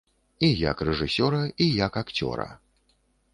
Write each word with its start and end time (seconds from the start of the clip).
І 0.45 0.47
як 0.69 0.79
рэжысёра, 0.87 1.41
і 1.67 1.67
як 1.85 2.01
акцёра. 2.03 2.49